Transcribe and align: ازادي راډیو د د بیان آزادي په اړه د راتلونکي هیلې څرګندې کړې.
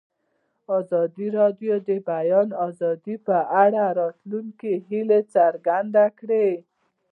ازادي 0.77 1.27
راډیو 1.39 1.75
د 1.81 1.85
د 1.89 1.91
بیان 2.09 2.47
آزادي 2.67 3.15
په 3.27 3.37
اړه 3.63 3.83
د 3.91 3.95
راتلونکي 3.99 4.71
هیلې 4.89 5.19
څرګندې 5.35 6.05
کړې. 6.19 6.49